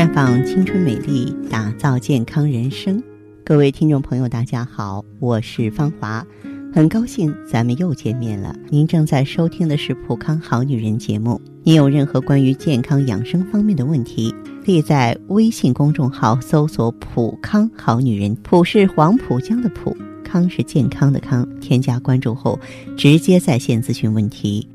[0.00, 3.02] 绽放青春美丽，打造健康人生。
[3.44, 6.26] 各位听众朋友，大家好，我是芳华，
[6.72, 8.56] 很高兴咱们又见面了。
[8.70, 11.38] 您正在收听的是《普康好女人》节目。
[11.64, 14.34] 您有任何关于健康养生方面的问题，
[14.64, 19.94] 可以在微信公众号搜索“普康好女人”，普是黄浦江的浦，
[20.24, 21.46] 康是健康的康。
[21.60, 22.58] 添加关注后，
[22.96, 24.66] 直接在线咨询问题。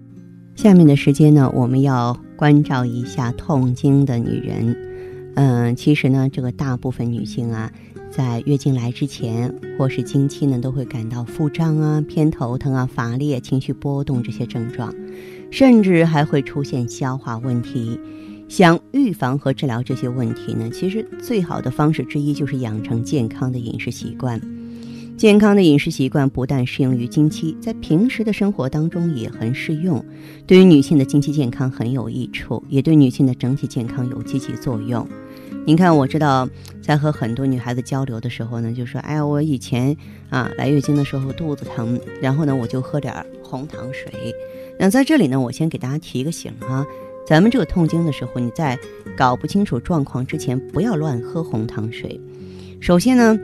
[0.54, 4.78] 下面的时间呢，我们要关照一下痛经的女人。
[5.36, 7.72] 嗯，其实呢，这个大部分女性啊，
[8.10, 14.94] 在月经来之前或是经期呢，都会感到腹胀啊、偏头疼啊、乏力、情绪波动这些症状，
[15.52, 18.00] 甚至还会出现消化问题。
[18.48, 24.40] 想预防和治疗这些问题呢，其实最好的方式之一就是养成健康的饮食习惯。
[25.18, 30.04] 健康的饮食习惯不但适用于经期，在平时的生活当中也很适用，
[30.46, 35.08] 对于女性的经期健康很有益处，也对女性的整体健康有积极作用。
[35.66, 36.48] 您看，我知道
[36.82, 39.96] 在和很多女孩子交流的时候呢，就说：“哎呀，我以前
[40.30, 44.12] 啊来月经的时候肚子疼，然后呢我就喝点红糖水。”
[44.78, 46.86] 那在这里呢，我先给大家提个醒哈，
[47.26, 48.78] 咱们这个痛经的时候，你在
[49.16, 52.20] 搞不清楚状况之前，不要乱喝红糖水。
[52.82, 53.40] 首先呢。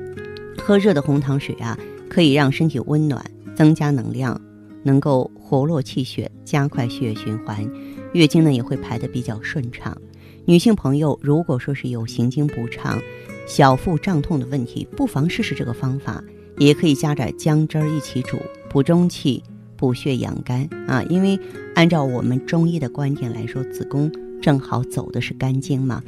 [0.63, 3.23] 喝热的红糖水啊，可以让身体温暖，
[3.55, 4.39] 增加能量，
[4.83, 7.67] 能够活络气血，加快血液循环，
[8.13, 9.97] 月经呢也会排得比较顺畅。
[10.45, 13.01] 女性朋友如果说是有行经不畅、
[13.47, 16.23] 小腹胀痛的问题，不妨试试这个方法，
[16.57, 18.37] 也可以加点姜汁儿一起煮，
[18.69, 19.43] 补中气、
[19.75, 21.03] 补血养肝啊。
[21.09, 21.39] 因为
[21.73, 26.03] 按照我们中医的观点来说，子宫正好走的是肝经嘛，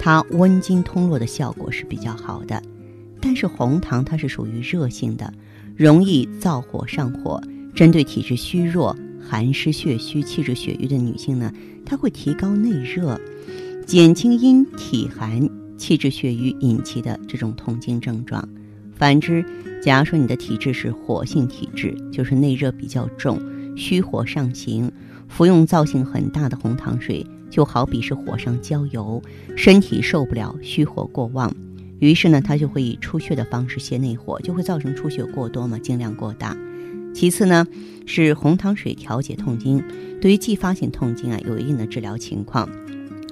[0.00, 2.62] 它温经通络的效果是比较好的。
[3.20, 5.32] 但是红糖它是属于热性的，
[5.76, 7.40] 容易燥火上火。
[7.74, 11.52] 针对体质虚弱、寒湿血虚、气滞血瘀的女性呢，
[11.84, 13.20] 它会提高内热，
[13.86, 18.48] 减轻因体寒、气滞血瘀引起的这种痛经症状。
[18.96, 19.44] 反之，
[19.80, 23.40] 假如说你的体质是火性体质，就是内热比较重、
[23.76, 24.90] 虚火上行，
[25.28, 29.22] 服用燥性很大的红糖水，就好比是火上浇油，
[29.56, 31.54] 身体受不了，虚火过旺。
[31.98, 36.56] 于是呢，它就会以出血的方式泄内火，就会造成出血过多嘛，经量过大。
[37.14, 37.66] 其次呢，
[38.06, 39.82] 是红糖水调节痛经，
[40.20, 42.68] 对于继发性痛经啊，有一定的治疗情况。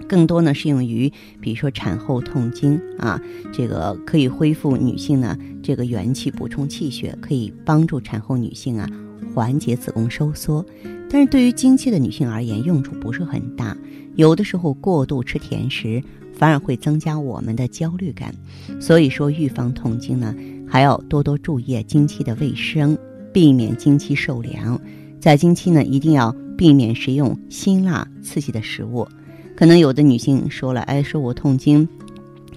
[0.09, 3.21] 更多呢，适用于比如说产后痛经啊，
[3.53, 8.89] 这个可以恢复女性呢这个元气，补充气血，可以帮助产后女性啊
[9.35, 10.65] 缓解子宫收缩。
[11.09, 13.77] 但是对于经期的女性而言，用处不是很大。
[14.17, 16.03] 有的时候过度吃甜食。
[16.37, 18.35] 反而会增加我们的焦虑感，
[18.79, 20.35] 所以说预防痛经呢，
[20.69, 22.97] 还要多多注意经期的卫生，
[23.33, 24.79] 避免经期受凉。
[25.19, 29.09] 在经期呢，一定要避免食用辛辣刺激的食物。
[29.57, 31.89] 可能有的女性说了，哎，说我痛经，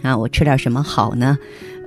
[0.02, 1.38] 啊，我吃点什么好呢？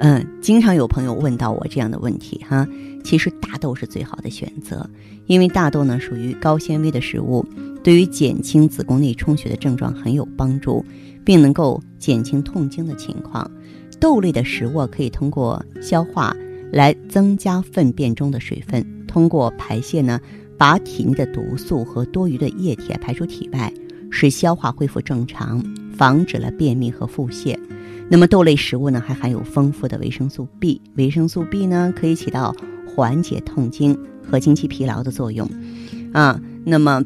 [0.01, 2.67] 嗯，经常有朋友问到我这样的问题哈。
[3.05, 4.89] 其实大豆是最好的选择，
[5.27, 7.45] 因为大豆呢属于高纤维的食物，
[7.83, 10.85] 对于减轻子宫内充血的症状很有帮助。
[11.25, 13.49] 并能够减轻痛经的情况。
[14.01, 16.37] 豆类的食物可以通过消化
[16.73, 20.21] 来增加粪便中的水分，通过排泄呢，
[20.59, 23.73] 把体内的毒素和多余的液体排出体外，
[24.11, 25.65] 使消化恢复正常，
[25.97, 27.57] 防止了便秘和腹泻。
[28.09, 32.53] 那么豆类食物呢，还含有丰富的维生素 B，维生素 B 呢可以起到
[32.85, 33.97] 缓解痛经
[34.29, 35.49] 和经期疲劳的作用。
[36.13, 37.05] 啊，那么。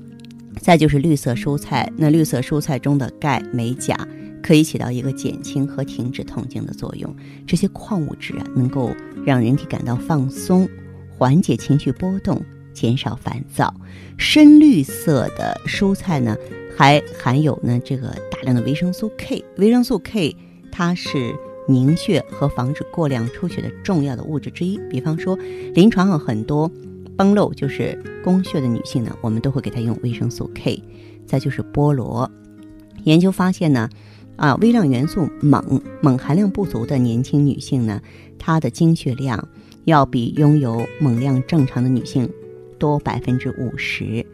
[0.60, 3.96] 再就是绿色蔬菜，那绿色蔬菜中的钙、镁、钾
[4.42, 7.14] 可以起到一个减轻和停止痛经的作用。
[7.46, 8.90] 这些矿物质啊，能够
[9.24, 10.68] 让人体感到放松，
[11.16, 13.72] 缓解情绪波动，减少烦躁。
[14.16, 16.36] 深绿色的蔬菜呢，
[16.76, 19.44] 还含有呢这个大量的维生素 K。
[19.58, 20.34] 维生素 K
[20.72, 21.34] 它是
[21.68, 24.80] 凝血和防止过量出血的重要的物质之一。
[24.90, 25.38] 比方说，
[25.74, 26.68] 临床上很多。
[27.16, 30.82] 崩漏就是宫血的女性呢，我们都会给她用维生素 K。
[31.26, 32.30] 再就是菠萝，
[33.02, 33.88] 研究发现呢，
[34.36, 38.00] 啊，微量元素锰锰含量不足的年轻女性呢，
[38.38, 39.48] 她的经血量
[39.86, 42.30] 要比拥有锰量正常的女性
[42.78, 44.24] 多百分之五十。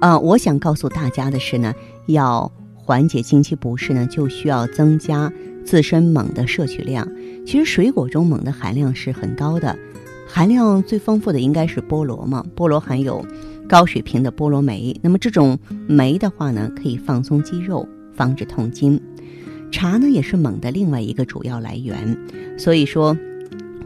[0.00, 1.74] 啊，我想告诉大家的是呢，
[2.06, 5.30] 要缓解经期不适呢，就需要增加
[5.66, 7.06] 自身锰的摄取量。
[7.44, 9.78] 其实水果中锰的含量是很高的。
[10.30, 13.24] 含量最丰富的应该是菠萝嘛，菠萝含有
[13.66, 15.58] 高水平的菠萝酶，那么这种
[15.88, 19.00] 酶的话呢，可以放松肌肉，防止痛经。
[19.72, 22.16] 茶呢也是锰的另外一个主要来源，
[22.58, 23.16] 所以说，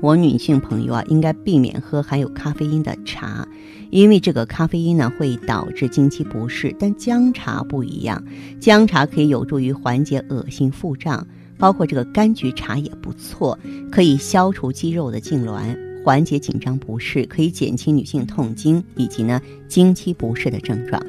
[0.01, 3.47] 我女性朋友啊，应该避免喝含有咖啡因的茶，
[3.91, 6.75] 因为这个咖啡因呢会导致经期不适。
[6.79, 8.23] 但姜茶不一样，
[8.61, 11.25] 姜茶可以有助于缓解恶心腹胀。
[11.59, 13.57] 包括这个柑橘茶也不错，
[13.93, 21.01] 可以消除肌肉的痉挛，缓解紧张不适，可以减轻女性痛经以及呢经期不适的症状。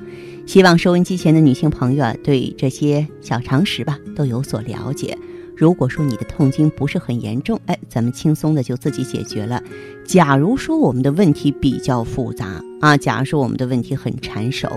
[0.45, 5.17] 希望收音机前的女性朋友啊，对这些小常识吧都有所了解。
[5.55, 9.63] 如果说你的痛经不是很严重，哎，咱们轻松的就自己解决了。
[10.03, 14.67] 假如说我们的问题比较复杂啊，假如说我们的问题很缠手，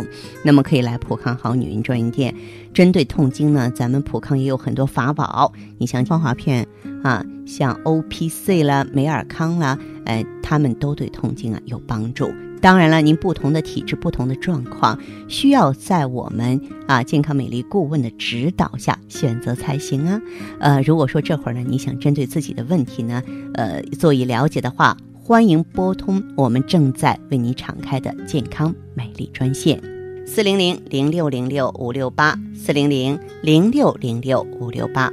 [0.45, 2.33] 那么可以来普康好女人专营店。
[2.75, 6.69] 针对痛经呢，咱们普康也有很多法宝，你像芳华片
[7.07, 12.29] 啊，像 O P C 啦、美尔康啦，哎，他们都对痛经啊有帮助。
[12.61, 14.99] 当然了，您不同的体质、不同的状况，
[15.29, 20.21] 需要在我们啊健康美丽顾问的指导下选择才行啊。
[20.59, 23.23] 呃，如果说这会儿呢，你想针对自己的问题呢，
[23.55, 29.81] 呃，做以了解的话，欢迎拨通我们正在为你敞开的健康美丽专线：
[30.27, 35.13] 四零零零六零六五六八，四零零零六零六五六八。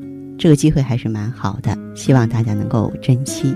[0.41, 3.55] 这个机会还是蛮好的，希望大家能够珍惜。